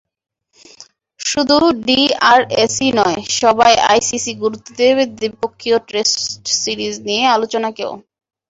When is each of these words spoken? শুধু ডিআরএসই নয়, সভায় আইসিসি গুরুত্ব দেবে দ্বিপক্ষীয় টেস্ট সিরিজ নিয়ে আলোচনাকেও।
শুধু 1.19 1.55
ডিআরএসই 1.85 2.89
নয়, 2.99 3.19
সভায় 3.37 3.77
আইসিসি 3.89 4.31
গুরুত্ব 4.41 4.69
দেবে 4.79 5.03
দ্বিপক্ষীয় 5.17 5.77
টেস্ট 5.89 6.19
সিরিজ 6.61 6.95
নিয়ে 7.07 7.23
আলোচনাকেও। 7.35 7.91